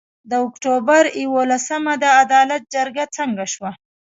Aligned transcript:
د 0.29 0.31
اُکټوبر 0.45 1.03
یولسمه 1.23 1.93
د 2.03 2.05
عدالت 2.21 2.61
جرګه 2.73 3.05
څنګه 3.17 3.45
سوه؟ 3.53 3.71